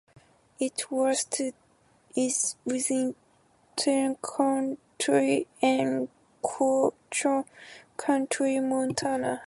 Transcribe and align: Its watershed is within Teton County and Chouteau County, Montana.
Its 0.59 0.89
watershed 0.89 1.53
is 2.15 2.55
within 2.65 3.13
Teton 3.75 4.15
County 4.15 5.45
and 5.61 6.09
Chouteau 6.43 7.45
County, 7.97 8.59
Montana. 8.61 9.39